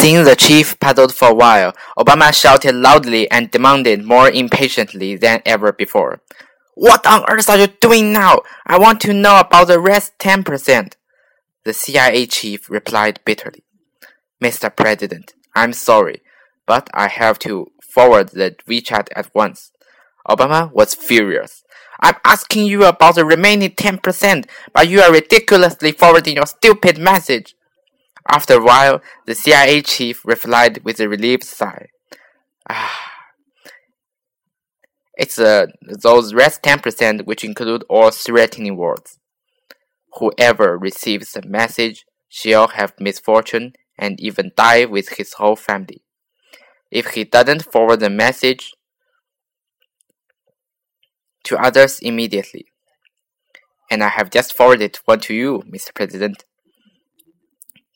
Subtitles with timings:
[0.00, 5.42] Seeing the chief puzzled for a while, Obama shouted loudly and demanded more impatiently than
[5.44, 6.22] ever before.
[6.74, 8.40] What on earth are you doing now?
[8.66, 10.94] I want to know about the rest 10%.
[11.66, 13.62] The CIA chief replied bitterly.
[14.42, 14.74] Mr.
[14.74, 16.22] President, I'm sorry,
[16.66, 19.70] but I have to forward the WeChat at once.
[20.26, 21.62] Obama was furious.
[22.00, 27.54] I'm asking you about the remaining 10%, but you are ridiculously forwarding your stupid message.
[28.28, 31.88] After a while, the CIA chief replied with a relieved sigh.
[32.68, 33.10] Ah.
[35.16, 39.18] It's uh, those rest 10% which include all threatening words.
[40.18, 46.02] Whoever receives the message shall have misfortune and even die with his whole family.
[46.90, 48.72] If he doesn't forward the message
[51.44, 52.66] to others immediately.
[53.90, 55.92] And I have just forwarded one to you, Mr.
[55.94, 56.44] President.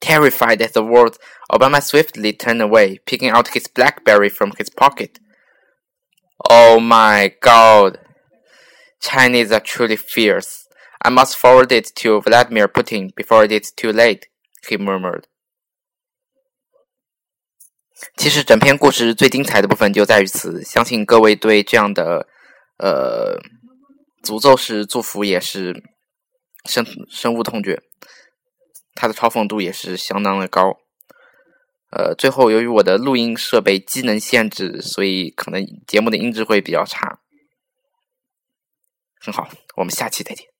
[0.00, 1.18] Terrified at the words,
[1.50, 5.18] Obama swiftly turned away, picking out his Blackberry from his pocket.
[6.48, 7.98] Oh my god!
[9.00, 10.68] Chinese are truly fierce.
[11.02, 14.26] I must forward it to Vladimir Putin before it is too late,
[14.68, 15.24] he murmured.
[18.16, 22.28] 其实整篇故事最精彩的部分就在于此，相信各位对这样的
[22.76, 23.38] 呃
[24.22, 25.82] 诅咒式祝福也是
[26.66, 27.80] 深深恶痛绝，
[29.01, 30.77] 它的嘲讽度也是相当的高。
[31.89, 37.19] 呃，最后由于我的录音设备机能限制，所以可能节目的音质会比较差。
[39.19, 40.50] 很好，我们下期再见。